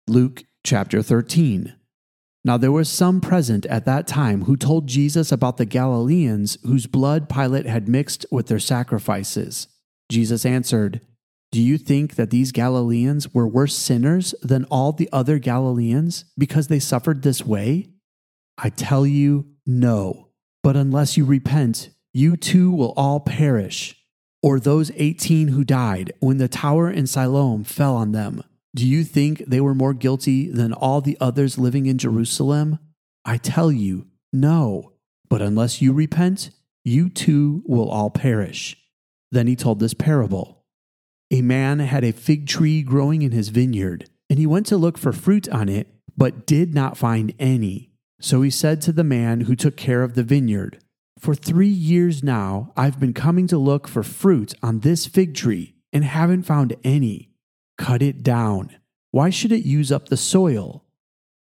Luke 0.08 0.44
chapter 0.64 1.02
13. 1.02 1.74
Now 2.44 2.56
there 2.56 2.70
were 2.70 2.84
some 2.84 3.20
present 3.20 3.66
at 3.66 3.86
that 3.86 4.06
time 4.06 4.44
who 4.44 4.56
told 4.56 4.86
Jesus 4.86 5.32
about 5.32 5.56
the 5.56 5.64
Galileans 5.64 6.58
whose 6.62 6.86
blood 6.86 7.28
Pilate 7.28 7.66
had 7.66 7.88
mixed 7.88 8.24
with 8.30 8.46
their 8.46 8.60
sacrifices. 8.60 9.66
Jesus 10.08 10.46
answered, 10.46 11.00
Do 11.52 11.62
you 11.62 11.78
think 11.78 12.16
that 12.16 12.30
these 12.30 12.52
Galileans 12.52 13.32
were 13.32 13.46
worse 13.46 13.74
sinners 13.74 14.34
than 14.42 14.64
all 14.64 14.92
the 14.92 15.08
other 15.12 15.38
Galileans 15.38 16.24
because 16.36 16.68
they 16.68 16.80
suffered 16.80 17.22
this 17.22 17.44
way? 17.44 17.88
I 18.58 18.70
tell 18.70 19.06
you, 19.06 19.46
no. 19.64 20.28
But 20.62 20.76
unless 20.76 21.16
you 21.16 21.24
repent, 21.24 21.90
you 22.12 22.36
too 22.36 22.70
will 22.70 22.92
all 22.96 23.20
perish. 23.20 23.94
Or 24.42 24.58
those 24.58 24.90
18 24.96 25.48
who 25.48 25.64
died 25.64 26.12
when 26.20 26.38
the 26.38 26.48
tower 26.48 26.90
in 26.90 27.06
Siloam 27.06 27.64
fell 27.64 27.96
on 27.96 28.12
them. 28.12 28.42
Do 28.74 28.86
you 28.86 29.04
think 29.04 29.38
they 29.46 29.60
were 29.60 29.74
more 29.74 29.94
guilty 29.94 30.50
than 30.50 30.72
all 30.72 31.00
the 31.00 31.16
others 31.20 31.58
living 31.58 31.86
in 31.86 31.98
Jerusalem? 31.98 32.78
I 33.24 33.38
tell 33.38 33.72
you, 33.72 34.06
no. 34.32 34.92
But 35.28 35.42
unless 35.42 35.80
you 35.80 35.92
repent, 35.92 36.50
you 36.84 37.08
too 37.08 37.62
will 37.66 37.88
all 37.88 38.10
perish. 38.10 38.76
Then 39.32 39.46
he 39.46 39.56
told 39.56 39.80
this 39.80 39.94
parable 39.94 40.55
A 41.30 41.42
man 41.42 41.80
had 41.80 42.04
a 42.04 42.12
fig 42.12 42.46
tree 42.46 42.82
growing 42.82 43.22
in 43.22 43.32
his 43.32 43.48
vineyard, 43.48 44.08
and 44.30 44.38
he 44.38 44.46
went 44.46 44.66
to 44.66 44.76
look 44.76 44.96
for 44.96 45.12
fruit 45.12 45.48
on 45.48 45.68
it, 45.68 45.88
but 46.16 46.46
did 46.46 46.74
not 46.74 46.96
find 46.96 47.34
any. 47.38 47.90
So 48.20 48.42
he 48.42 48.50
said 48.50 48.80
to 48.82 48.92
the 48.92 49.04
man 49.04 49.42
who 49.42 49.56
took 49.56 49.76
care 49.76 50.02
of 50.02 50.14
the 50.14 50.22
vineyard, 50.22 50.78
For 51.18 51.34
three 51.34 51.68
years 51.68 52.22
now 52.22 52.72
I've 52.76 53.00
been 53.00 53.12
coming 53.12 53.46
to 53.48 53.58
look 53.58 53.88
for 53.88 54.02
fruit 54.02 54.54
on 54.62 54.80
this 54.80 55.06
fig 55.06 55.34
tree, 55.34 55.74
and 55.92 56.04
haven't 56.04 56.44
found 56.44 56.76
any. 56.84 57.30
Cut 57.76 58.02
it 58.02 58.22
down. 58.22 58.76
Why 59.10 59.30
should 59.30 59.52
it 59.52 59.64
use 59.64 59.90
up 59.90 60.08
the 60.08 60.16
soil? 60.16 60.84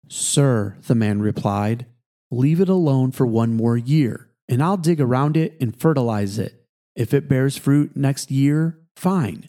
Sir, 0.09 0.77
the 0.87 0.95
man 0.95 1.21
replied, 1.21 1.87
leave 2.31 2.61
it 2.61 2.69
alone 2.69 3.11
for 3.11 3.27
one 3.27 3.55
more 3.55 3.77
year, 3.77 4.29
and 4.49 4.63
I'll 4.63 4.77
dig 4.77 5.01
around 5.01 5.37
it 5.37 5.57
and 5.61 5.75
fertilize 5.75 6.39
it. 6.39 6.67
If 6.95 7.15
it 7.15 7.29
bears 7.29 7.57
fruit 7.57 7.97
next 7.97 8.31
year, 8.31 8.79
fine. 8.97 9.49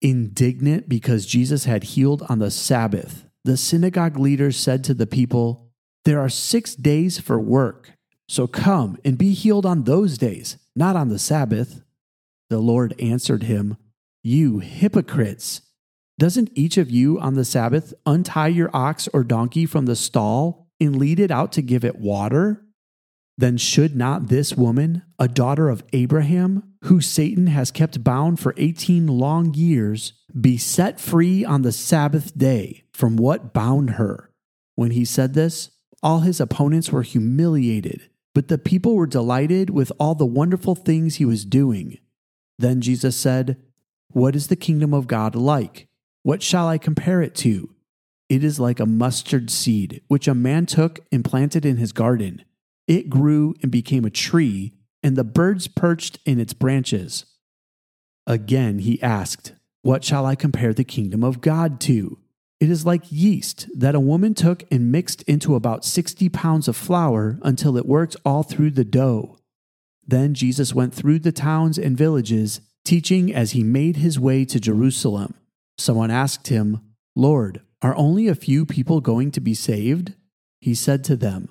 Indignant 0.00 0.88
because 0.88 1.26
Jesus 1.26 1.64
had 1.64 1.82
healed 1.82 2.22
on 2.28 2.38
the 2.38 2.50
Sabbath, 2.50 3.24
the 3.44 3.56
synagogue 3.56 4.16
leaders 4.16 4.56
said 4.56 4.84
to 4.84 4.94
the 4.94 5.06
people, 5.06 5.70
There 6.04 6.20
are 6.20 6.28
six 6.28 6.76
days 6.76 7.18
for 7.18 7.40
work, 7.40 7.92
so 8.28 8.46
come 8.46 8.98
and 9.04 9.18
be 9.18 9.32
healed 9.32 9.66
on 9.66 9.84
those 9.84 10.16
days, 10.16 10.56
not 10.76 10.94
on 10.94 11.08
the 11.08 11.18
Sabbath. 11.18 11.82
The 12.48 12.58
Lord 12.58 12.94
answered 13.00 13.44
him, 13.44 13.76
You 14.22 14.60
hypocrites! 14.60 15.62
Doesn't 16.18 16.50
each 16.54 16.76
of 16.76 16.90
you 16.90 17.18
on 17.20 17.34
the 17.34 17.44
Sabbath 17.44 17.94
untie 18.04 18.48
your 18.48 18.70
ox 18.72 19.08
or 19.12 19.22
donkey 19.24 19.66
from 19.66 19.86
the 19.86 19.96
stall 19.96 20.68
and 20.80 20.96
lead 20.96 21.20
it 21.20 21.30
out 21.30 21.52
to 21.52 21.62
give 21.62 21.84
it 21.84 21.96
water? 21.96 22.64
Then 23.38 23.56
should 23.56 23.94
not 23.94 24.26
this 24.26 24.54
woman, 24.56 25.02
a 25.16 25.28
daughter 25.28 25.68
of 25.68 25.84
Abraham, 25.92 26.74
who 26.82 27.00
Satan 27.00 27.46
has 27.46 27.70
kept 27.70 28.02
bound 28.02 28.40
for 28.40 28.52
18 28.56 29.06
long 29.06 29.54
years, 29.54 30.12
be 30.38 30.58
set 30.58 30.98
free 30.98 31.44
on 31.44 31.62
the 31.62 31.70
Sabbath 31.70 32.36
day 32.36 32.82
from 32.92 33.16
what 33.16 33.52
bound 33.54 33.90
her? 33.90 34.32
When 34.74 34.90
he 34.90 35.04
said 35.04 35.34
this, 35.34 35.70
all 36.02 36.20
his 36.20 36.40
opponents 36.40 36.90
were 36.90 37.02
humiliated, 37.02 38.10
but 38.34 38.48
the 38.48 38.58
people 38.58 38.96
were 38.96 39.06
delighted 39.06 39.70
with 39.70 39.92
all 40.00 40.16
the 40.16 40.26
wonderful 40.26 40.74
things 40.74 41.16
he 41.16 41.24
was 41.24 41.44
doing. 41.44 41.98
Then 42.58 42.80
Jesus 42.80 43.16
said, 43.16 43.56
What 44.08 44.34
is 44.34 44.48
the 44.48 44.56
kingdom 44.56 44.92
of 44.92 45.06
God 45.06 45.36
like? 45.36 45.86
What 46.24 46.42
shall 46.42 46.66
I 46.66 46.76
compare 46.76 47.22
it 47.22 47.36
to? 47.36 47.72
It 48.28 48.42
is 48.42 48.58
like 48.58 48.80
a 48.80 48.86
mustard 48.86 49.48
seed, 49.48 50.02
which 50.08 50.26
a 50.26 50.34
man 50.34 50.66
took 50.66 50.98
and 51.12 51.24
planted 51.24 51.64
in 51.64 51.76
his 51.76 51.92
garden 51.92 52.44
it 52.88 53.08
grew 53.08 53.54
and 53.62 53.70
became 53.70 54.04
a 54.04 54.10
tree, 54.10 54.72
and 55.02 55.14
the 55.14 55.22
birds 55.22 55.68
perched 55.68 56.18
in 56.24 56.40
its 56.40 56.54
branches. 56.54 57.26
Again 58.26 58.80
he 58.80 59.00
asked, 59.02 59.52
What 59.82 60.02
shall 60.02 60.26
I 60.26 60.34
compare 60.34 60.74
the 60.74 60.84
kingdom 60.84 61.22
of 61.22 61.40
God 61.40 61.80
to? 61.82 62.18
It 62.60 62.70
is 62.70 62.84
like 62.84 63.12
yeast 63.12 63.68
that 63.76 63.94
a 63.94 64.00
woman 64.00 64.34
took 64.34 64.64
and 64.72 64.90
mixed 64.90 65.22
into 65.22 65.54
about 65.54 65.84
60 65.84 66.28
pounds 66.30 66.66
of 66.66 66.76
flour 66.76 67.38
until 67.42 67.76
it 67.76 67.86
worked 67.86 68.16
all 68.24 68.42
through 68.42 68.72
the 68.72 68.84
dough. 68.84 69.38
Then 70.04 70.34
Jesus 70.34 70.74
went 70.74 70.92
through 70.92 71.20
the 71.20 71.30
towns 71.30 71.78
and 71.78 71.96
villages, 71.96 72.60
teaching 72.84 73.32
as 73.32 73.52
he 73.52 73.62
made 73.62 73.96
his 73.96 74.18
way 74.18 74.44
to 74.46 74.58
Jerusalem. 74.58 75.34
Someone 75.76 76.10
asked 76.10 76.48
him, 76.48 76.80
Lord, 77.14 77.60
are 77.82 77.94
only 77.96 78.26
a 78.26 78.34
few 78.34 78.66
people 78.66 79.00
going 79.00 79.30
to 79.32 79.40
be 79.40 79.54
saved? 79.54 80.14
He 80.60 80.74
said 80.74 81.04
to 81.04 81.14
them, 81.16 81.50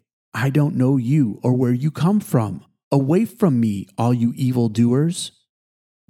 I 0.33 0.49
don't 0.49 0.75
know 0.75 0.97
you 0.97 1.39
or 1.43 1.53
where 1.53 1.73
you 1.73 1.91
come 1.91 2.19
from. 2.19 2.63
Away 2.91 3.25
from 3.25 3.59
me, 3.59 3.87
all 3.97 4.13
you 4.13 4.33
evil 4.35 4.69
doers. 4.69 5.31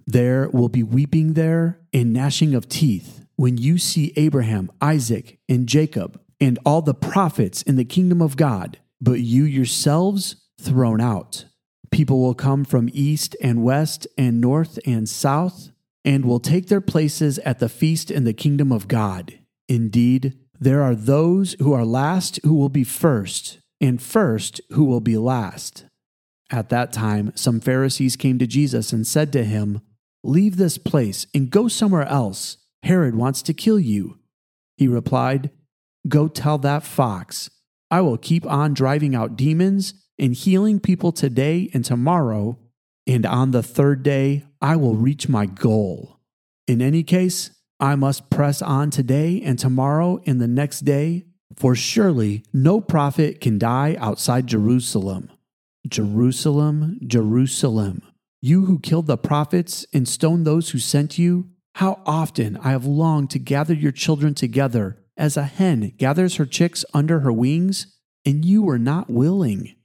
There 0.05 0.49
will 0.49 0.69
be 0.69 0.83
weeping 0.83 1.33
there 1.33 1.79
and 1.93 2.13
gnashing 2.13 2.55
of 2.55 2.67
teeth 2.67 3.25
when 3.35 3.57
you 3.57 3.77
see 3.77 4.13
Abraham, 4.15 4.71
Isaac, 4.81 5.39
and 5.47 5.67
Jacob 5.67 6.19
and 6.39 6.57
all 6.65 6.81
the 6.81 6.93
prophets 6.93 7.61
in 7.61 7.75
the 7.75 7.85
kingdom 7.85 8.21
of 8.21 8.35
God, 8.35 8.79
but 8.99 9.19
you 9.19 9.43
yourselves 9.43 10.47
thrown 10.59 10.99
out. 10.99 11.45
People 11.91 12.21
will 12.21 12.33
come 12.33 12.65
from 12.65 12.89
east 12.93 13.35
and 13.41 13.63
west 13.63 14.07
and 14.17 14.41
north 14.41 14.79
and 14.85 15.07
south 15.07 15.71
and 16.03 16.25
will 16.25 16.39
take 16.39 16.67
their 16.67 16.81
places 16.81 17.37
at 17.39 17.59
the 17.59 17.69
feast 17.69 18.09
in 18.09 18.23
the 18.23 18.33
kingdom 18.33 18.71
of 18.71 18.87
God. 18.87 19.39
Indeed, 19.67 20.37
there 20.59 20.81
are 20.81 20.95
those 20.95 21.55
who 21.59 21.73
are 21.73 21.85
last 21.85 22.39
who 22.43 22.55
will 22.55 22.69
be 22.69 22.83
first 22.83 23.60
and 23.81 24.01
first 24.01 24.61
who 24.69 24.85
will 24.85 25.01
be 25.01 25.17
last. 25.17 25.85
At 26.51 26.69
that 26.69 26.93
time, 26.93 27.31
some 27.35 27.59
Pharisees 27.59 28.15
came 28.15 28.37
to 28.39 28.47
Jesus 28.47 28.93
and 28.93 29.05
said 29.07 29.33
to 29.33 29.43
him, 29.43 29.81
Leave 30.23 30.57
this 30.57 30.77
place 30.77 31.25
and 31.33 31.49
go 31.49 31.67
somewhere 31.67 32.05
else. 32.05 32.57
Herod 32.83 33.15
wants 33.15 33.41
to 33.43 33.53
kill 33.53 33.79
you. 33.79 34.19
He 34.77 34.87
replied, 34.87 35.49
Go 36.07 36.27
tell 36.27 36.57
that 36.59 36.83
fox, 36.83 37.49
I 37.89 38.01
will 38.01 38.17
keep 38.17 38.45
on 38.45 38.73
driving 38.73 39.15
out 39.15 39.35
demons 39.35 39.93
and 40.19 40.33
healing 40.33 40.79
people 40.79 41.11
today 41.11 41.69
and 41.73 41.83
tomorrow, 41.83 42.59
and 43.07 43.25
on 43.25 43.51
the 43.51 43.63
third 43.63 44.03
day 44.03 44.45
I 44.61 44.75
will 44.75 44.95
reach 44.95 45.27
my 45.27 45.45
goal. 45.45 46.19
In 46.67 46.81
any 46.81 47.03
case, 47.03 47.51
I 47.79 47.95
must 47.95 48.29
press 48.29 48.61
on 48.61 48.91
today 48.91 49.41
and 49.41 49.57
tomorrow 49.57 50.21
and 50.27 50.39
the 50.39 50.47
next 50.47 50.81
day 50.81 51.25
for 51.57 51.75
surely 51.75 52.43
no 52.53 52.81
prophet 52.81 53.41
can 53.41 53.57
die 53.57 53.95
outside 53.99 54.47
Jerusalem. 54.47 55.29
Jerusalem, 55.87 56.99
Jerusalem, 57.05 58.01
you 58.41 58.65
who 58.65 58.79
killed 58.79 59.07
the 59.07 59.17
prophets 59.17 59.85
and 59.93 60.07
stoned 60.07 60.45
those 60.45 60.69
who 60.69 60.79
sent 60.79 61.17
you, 61.17 61.49
how 61.75 62.01
often 62.05 62.57
I 62.57 62.71
have 62.71 62.85
longed 62.85 63.29
to 63.31 63.39
gather 63.39 63.73
your 63.73 63.91
children 63.91 64.33
together 64.33 64.97
as 65.17 65.37
a 65.37 65.43
hen 65.43 65.93
gathers 65.97 66.35
her 66.37 66.45
chicks 66.45 66.83
under 66.93 67.19
her 67.19 67.31
wings, 67.31 67.97
and 68.25 68.43
you 68.43 68.63
were 68.63 68.79
not 68.79 69.09
willing. 69.09 69.75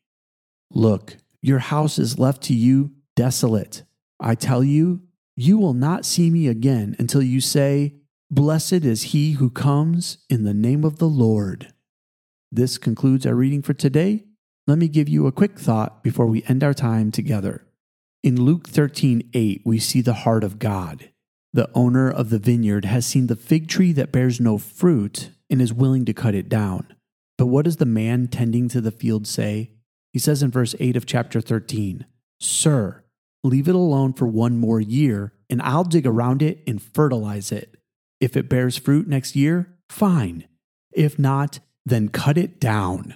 Look, 0.70 1.16
your 1.42 1.58
house 1.58 1.98
is 1.98 2.18
left 2.18 2.42
to 2.44 2.54
you 2.54 2.92
desolate. 3.14 3.82
I 4.18 4.34
tell 4.34 4.64
you, 4.64 5.02
you 5.36 5.58
will 5.58 5.74
not 5.74 6.04
see 6.04 6.30
me 6.30 6.48
again 6.48 6.96
until 6.98 7.22
you 7.22 7.40
say, 7.40 7.94
Blessed 8.30 8.84
is 8.84 9.04
he 9.04 9.32
who 9.32 9.48
comes 9.50 10.18
in 10.28 10.42
the 10.42 10.52
name 10.52 10.82
of 10.82 10.98
the 10.98 11.08
Lord. 11.08 11.72
This 12.50 12.76
concludes 12.76 13.24
our 13.24 13.36
reading 13.36 13.62
for 13.62 13.72
today. 13.72 14.24
Let 14.66 14.78
me 14.78 14.88
give 14.88 15.08
you 15.08 15.28
a 15.28 15.32
quick 15.32 15.56
thought 15.56 16.02
before 16.02 16.26
we 16.26 16.42
end 16.48 16.64
our 16.64 16.74
time 16.74 17.12
together. 17.12 17.68
In 18.24 18.42
Luke 18.42 18.68
13 18.68 19.30
8, 19.32 19.62
we 19.64 19.78
see 19.78 20.00
the 20.00 20.12
heart 20.24 20.42
of 20.42 20.58
God. 20.58 21.10
The 21.52 21.70
owner 21.72 22.10
of 22.10 22.30
the 22.30 22.40
vineyard 22.40 22.84
has 22.84 23.06
seen 23.06 23.28
the 23.28 23.36
fig 23.36 23.68
tree 23.68 23.92
that 23.92 24.10
bears 24.10 24.40
no 24.40 24.58
fruit 24.58 25.30
and 25.48 25.62
is 25.62 25.72
willing 25.72 26.04
to 26.06 26.12
cut 26.12 26.34
it 26.34 26.48
down. 26.48 26.92
But 27.38 27.46
what 27.46 27.64
does 27.64 27.76
the 27.76 27.86
man 27.86 28.26
tending 28.26 28.68
to 28.70 28.80
the 28.80 28.90
field 28.90 29.28
say? 29.28 29.70
He 30.12 30.18
says 30.18 30.42
in 30.42 30.50
verse 30.50 30.74
8 30.80 30.96
of 30.96 31.06
chapter 31.06 31.40
13, 31.40 32.04
Sir, 32.40 33.04
leave 33.44 33.68
it 33.68 33.76
alone 33.76 34.14
for 34.14 34.26
one 34.26 34.56
more 34.56 34.80
year, 34.80 35.32
and 35.48 35.62
I'll 35.62 35.84
dig 35.84 36.08
around 36.08 36.42
it 36.42 36.64
and 36.66 36.82
fertilize 36.82 37.52
it. 37.52 37.75
If 38.20 38.36
it 38.36 38.48
bears 38.48 38.76
fruit 38.76 39.06
next 39.06 39.36
year, 39.36 39.68
fine. 39.88 40.46
If 40.92 41.18
not, 41.18 41.60
then 41.84 42.08
cut 42.08 42.38
it 42.38 42.58
down. 42.58 43.14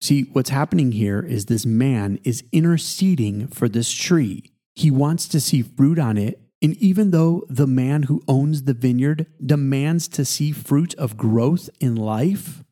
See, 0.00 0.22
what's 0.32 0.50
happening 0.50 0.92
here 0.92 1.20
is 1.20 1.46
this 1.46 1.64
man 1.64 2.18
is 2.24 2.44
interceding 2.52 3.48
for 3.48 3.68
this 3.68 3.90
tree. 3.90 4.52
He 4.74 4.90
wants 4.90 5.26
to 5.28 5.40
see 5.40 5.62
fruit 5.62 5.98
on 5.98 6.18
it. 6.18 6.40
And 6.62 6.76
even 6.76 7.10
though 7.10 7.44
the 7.48 7.66
man 7.66 8.04
who 8.04 8.22
owns 8.28 8.64
the 8.64 8.74
vineyard 8.74 9.26
demands 9.44 10.08
to 10.08 10.24
see 10.24 10.52
fruit 10.52 10.94
of 10.94 11.16
growth 11.16 11.70
in 11.80 11.96
life, 11.96 12.64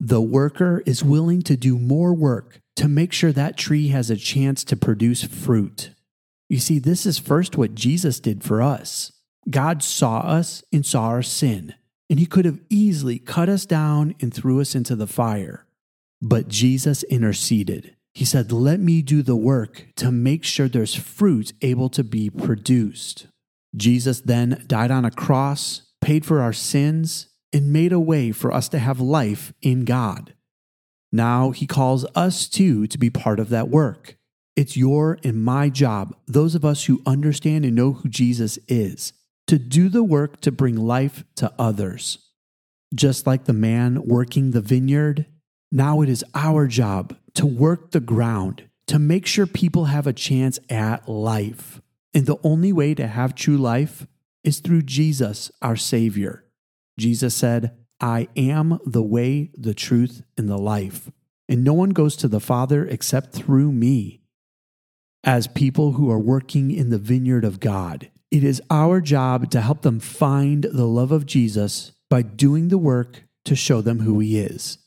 the 0.00 0.20
worker 0.20 0.82
is 0.86 1.04
willing 1.04 1.42
to 1.42 1.56
do 1.56 1.78
more 1.78 2.14
work 2.14 2.60
to 2.76 2.88
make 2.88 3.12
sure 3.12 3.32
that 3.32 3.56
tree 3.56 3.88
has 3.88 4.10
a 4.10 4.16
chance 4.16 4.62
to 4.64 4.76
produce 4.76 5.24
fruit. 5.24 5.90
You 6.48 6.58
see, 6.58 6.78
this 6.78 7.04
is 7.04 7.18
first 7.18 7.56
what 7.56 7.74
Jesus 7.74 8.20
did 8.20 8.44
for 8.44 8.62
us. 8.62 9.12
God 9.50 9.82
saw 9.82 10.18
us 10.18 10.62
and 10.72 10.84
saw 10.84 11.06
our 11.06 11.22
sin, 11.22 11.74
and 12.10 12.18
he 12.18 12.26
could 12.26 12.44
have 12.44 12.60
easily 12.68 13.18
cut 13.18 13.48
us 13.48 13.64
down 13.66 14.14
and 14.20 14.32
threw 14.32 14.60
us 14.60 14.74
into 14.74 14.94
the 14.94 15.06
fire. 15.06 15.66
But 16.20 16.48
Jesus 16.48 17.02
interceded. 17.04 17.94
He 18.14 18.24
said, 18.24 18.50
Let 18.50 18.80
me 18.80 19.02
do 19.02 19.22
the 19.22 19.36
work 19.36 19.86
to 19.96 20.10
make 20.10 20.44
sure 20.44 20.68
there's 20.68 20.94
fruit 20.94 21.52
able 21.62 21.88
to 21.90 22.02
be 22.02 22.28
produced. 22.28 23.28
Jesus 23.76 24.20
then 24.20 24.64
died 24.66 24.90
on 24.90 25.04
a 25.04 25.10
cross, 25.10 25.82
paid 26.00 26.26
for 26.26 26.40
our 26.40 26.52
sins, 26.52 27.28
and 27.52 27.72
made 27.72 27.92
a 27.92 28.00
way 28.00 28.32
for 28.32 28.52
us 28.52 28.68
to 28.70 28.78
have 28.78 29.00
life 29.00 29.52
in 29.62 29.84
God. 29.84 30.34
Now 31.12 31.50
he 31.50 31.66
calls 31.66 32.04
us 32.14 32.48
too 32.48 32.86
to 32.88 32.98
be 32.98 33.08
part 33.08 33.40
of 33.40 33.48
that 33.50 33.68
work. 33.68 34.16
It's 34.56 34.76
your 34.76 35.18
and 35.22 35.42
my 35.42 35.68
job, 35.68 36.16
those 36.26 36.54
of 36.54 36.64
us 36.64 36.84
who 36.84 37.00
understand 37.06 37.64
and 37.64 37.76
know 37.76 37.92
who 37.92 38.08
Jesus 38.08 38.58
is, 38.66 39.12
to 39.48 39.58
do 39.58 39.88
the 39.88 40.04
work 40.04 40.40
to 40.42 40.52
bring 40.52 40.76
life 40.76 41.24
to 41.36 41.52
others. 41.58 42.18
Just 42.94 43.26
like 43.26 43.44
the 43.44 43.52
man 43.52 44.02
working 44.06 44.52
the 44.52 44.60
vineyard, 44.60 45.26
now 45.72 46.00
it 46.00 46.08
is 46.08 46.24
our 46.34 46.66
job 46.66 47.16
to 47.34 47.46
work 47.46 47.90
the 47.90 48.00
ground 48.00 48.68
to 48.86 48.98
make 48.98 49.26
sure 49.26 49.46
people 49.46 49.86
have 49.86 50.06
a 50.06 50.12
chance 50.12 50.58
at 50.70 51.08
life. 51.08 51.80
And 52.14 52.26
the 52.26 52.38
only 52.42 52.72
way 52.72 52.94
to 52.94 53.06
have 53.06 53.34
true 53.34 53.58
life 53.58 54.06
is 54.42 54.60
through 54.60 54.82
Jesus, 54.82 55.50
our 55.60 55.76
Savior. 55.76 56.44
Jesus 56.98 57.34
said, 57.34 57.76
I 58.00 58.28
am 58.34 58.78
the 58.86 59.02
way, 59.02 59.50
the 59.54 59.74
truth, 59.74 60.22
and 60.36 60.48
the 60.48 60.56
life. 60.56 61.10
And 61.48 61.64
no 61.64 61.74
one 61.74 61.90
goes 61.90 62.16
to 62.16 62.28
the 62.28 62.40
Father 62.40 62.86
except 62.86 63.34
through 63.34 63.72
me. 63.72 64.22
As 65.24 65.46
people 65.46 65.92
who 65.92 66.10
are 66.10 66.18
working 66.18 66.70
in 66.70 66.90
the 66.90 66.98
vineyard 66.98 67.44
of 67.44 67.60
God, 67.60 68.10
it 68.30 68.44
is 68.44 68.62
our 68.70 69.00
job 69.00 69.50
to 69.50 69.60
help 69.60 69.82
them 69.82 70.00
find 70.00 70.64
the 70.64 70.86
love 70.86 71.12
of 71.12 71.26
Jesus 71.26 71.92
by 72.10 72.22
doing 72.22 72.68
the 72.68 72.78
work 72.78 73.24
to 73.44 73.56
show 73.56 73.80
them 73.80 74.00
who 74.00 74.18
He 74.18 74.38
is. 74.38 74.78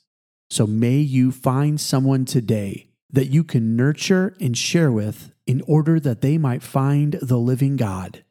So 0.50 0.68
may 0.68 0.98
you 0.98 1.32
find 1.32 1.80
someone 1.80 2.26
today 2.26 2.90
that 3.12 3.28
you 3.28 3.44
can 3.44 3.76
nurture 3.76 4.36
and 4.40 4.58
share 4.58 4.92
with 4.92 5.32
in 5.48 5.62
order 5.68 6.00
that 6.00 6.22
they 6.22 6.38
might 6.38 6.64
find 6.64 7.14
the 7.22 7.38
living 7.38 7.78
God. 7.78 8.24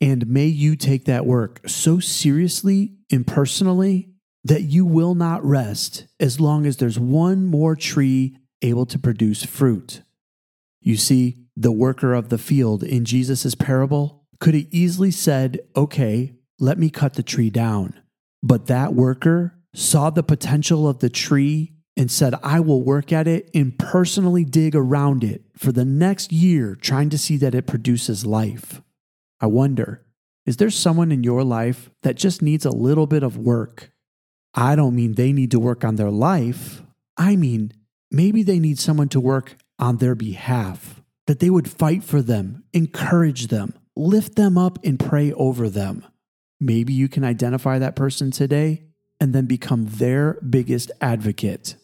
And 0.00 0.28
may 0.28 0.46
you 0.46 0.76
take 0.76 1.04
that 1.06 1.26
work 1.26 1.60
so 1.66 1.98
seriously 1.98 2.92
and 3.10 3.26
personally 3.26 4.10
that 4.44 4.62
you 4.62 4.84
will 4.84 5.14
not 5.14 5.44
rest 5.44 6.06
as 6.20 6.40
long 6.40 6.64
as 6.64 6.76
there's 6.76 6.98
one 6.98 7.44
more 7.44 7.74
tree 7.74 8.36
able 8.62 8.86
to 8.86 8.98
produce 8.98 9.44
fruit. 9.44 10.02
You 10.80 10.96
see, 10.96 11.38
the 11.56 11.72
worker 11.72 12.14
of 12.14 12.28
the 12.28 12.38
field 12.38 12.84
in 12.84 13.04
Jesus' 13.04 13.54
parable 13.56 14.17
could 14.40 14.54
have 14.54 14.66
easily 14.70 15.10
said, 15.10 15.60
Okay, 15.76 16.34
let 16.58 16.78
me 16.78 16.90
cut 16.90 17.14
the 17.14 17.22
tree 17.22 17.50
down. 17.50 17.94
But 18.42 18.66
that 18.66 18.94
worker 18.94 19.58
saw 19.74 20.10
the 20.10 20.22
potential 20.22 20.88
of 20.88 21.00
the 21.00 21.10
tree 21.10 21.74
and 21.96 22.10
said, 22.10 22.34
I 22.42 22.60
will 22.60 22.82
work 22.82 23.12
at 23.12 23.26
it 23.26 23.50
and 23.54 23.76
personally 23.76 24.44
dig 24.44 24.76
around 24.76 25.24
it 25.24 25.42
for 25.56 25.72
the 25.72 25.84
next 25.84 26.32
year, 26.32 26.76
trying 26.76 27.10
to 27.10 27.18
see 27.18 27.36
that 27.38 27.54
it 27.54 27.66
produces 27.66 28.24
life. 28.24 28.80
I 29.40 29.46
wonder, 29.46 30.04
is 30.46 30.56
there 30.56 30.70
someone 30.70 31.10
in 31.10 31.24
your 31.24 31.42
life 31.42 31.90
that 32.02 32.16
just 32.16 32.40
needs 32.40 32.64
a 32.64 32.70
little 32.70 33.06
bit 33.06 33.22
of 33.22 33.36
work? 33.36 33.92
I 34.54 34.76
don't 34.76 34.94
mean 34.94 35.14
they 35.14 35.32
need 35.32 35.50
to 35.50 35.60
work 35.60 35.84
on 35.84 35.96
their 35.96 36.10
life. 36.10 36.82
I 37.16 37.36
mean, 37.36 37.72
maybe 38.10 38.42
they 38.42 38.58
need 38.58 38.78
someone 38.78 39.08
to 39.10 39.20
work 39.20 39.56
on 39.78 39.98
their 39.98 40.14
behalf, 40.14 41.02
that 41.26 41.40
they 41.40 41.50
would 41.50 41.70
fight 41.70 42.02
for 42.02 42.22
them, 42.22 42.64
encourage 42.72 43.48
them, 43.48 43.74
lift 43.98 44.36
them 44.36 44.56
up, 44.56 44.78
and 44.82 44.98
pray 44.98 45.32
over 45.32 45.68
them. 45.68 46.06
Maybe 46.60 46.94
you 46.94 47.08
can 47.08 47.24
identify 47.24 47.78
that 47.78 47.96
person 47.96 48.30
today 48.30 48.84
and 49.20 49.34
then 49.34 49.44
become 49.44 49.86
their 49.86 50.34
biggest 50.48 50.90
advocate 51.00 51.76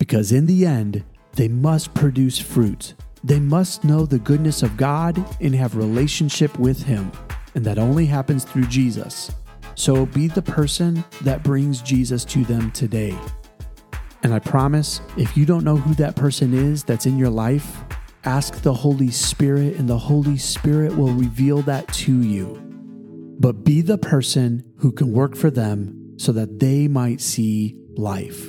because 0.00 0.32
in 0.32 0.46
the 0.46 0.66
end, 0.66 1.04
they 1.34 1.46
must 1.46 1.94
produce 1.94 2.38
fruit. 2.38 2.94
They 3.22 3.38
must 3.38 3.84
know 3.84 4.06
the 4.06 4.18
goodness 4.18 4.62
of 4.62 4.76
God 4.76 5.22
and 5.40 5.54
have 5.54 5.76
relationship 5.76 6.58
with 6.58 6.82
him, 6.82 7.12
and 7.54 7.64
that 7.66 7.78
only 7.78 8.06
happens 8.06 8.44
through 8.44 8.66
Jesus. 8.66 9.30
So 9.74 10.06
be 10.06 10.26
the 10.26 10.42
person 10.42 11.04
that 11.20 11.44
brings 11.44 11.82
Jesus 11.82 12.24
to 12.26 12.44
them 12.44 12.72
today. 12.72 13.16
And 14.22 14.34
I 14.34 14.38
promise, 14.38 15.00
if 15.16 15.36
you 15.36 15.46
don't 15.46 15.64
know 15.64 15.76
who 15.76 15.94
that 15.94 16.16
person 16.16 16.54
is 16.54 16.82
that's 16.82 17.06
in 17.06 17.18
your 17.18 17.30
life, 17.30 17.84
ask 18.24 18.62
the 18.62 18.74
Holy 18.74 19.10
Spirit, 19.10 19.76
and 19.76 19.88
the 19.88 19.98
Holy 19.98 20.36
Spirit 20.36 20.96
will 20.96 21.12
reveal 21.12 21.62
that 21.62 21.88
to 21.94 22.20
you. 22.22 22.60
But 23.38 23.64
be 23.64 23.80
the 23.80 23.98
person 23.98 24.64
who 24.76 24.92
can 24.92 25.12
work 25.12 25.36
for 25.36 25.50
them 25.50 26.14
so 26.18 26.32
that 26.32 26.58
they 26.60 26.88
might 26.88 27.20
see 27.20 27.76
life. 27.96 28.46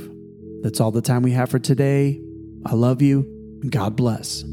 That's 0.62 0.80
all 0.80 0.92
the 0.92 1.01
time 1.01 1.24
we 1.24 1.32
have 1.32 1.50
for 1.50 1.60
today. 1.60 2.22
I 2.66 2.75
love 2.75 3.01
you. 3.01 3.25
God 3.70 3.96
bless. 3.96 4.44